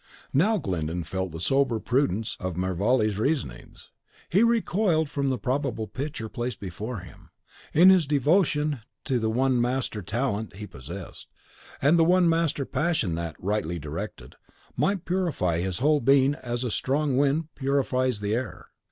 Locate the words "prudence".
1.79-2.35